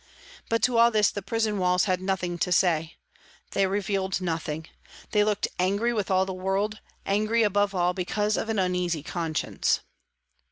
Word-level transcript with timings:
But 0.49 0.63
to 0.63 0.79
all 0.79 0.89
this 0.89 1.11
the 1.11 1.21
prison 1.21 1.59
walls 1.59 1.83
had 1.83 2.01
nothing 2.01 2.39
to 2.39 2.51
say. 2.51 2.95
They 3.51 3.67
revealed 3.67 4.19
nothing. 4.19 4.67
They 5.11 5.23
looked 5.23 5.47
angry 5.59 5.93
with 5.93 6.09
all 6.09 6.25
the 6.25 6.33
world, 6.33 6.79
angry 7.05 7.43
above 7.43 7.75
all 7.75 7.93
because 7.93 8.35
of 8.35 8.49
an 8.49 8.57
uneasy 8.57 9.03
conscience. 9.03 9.81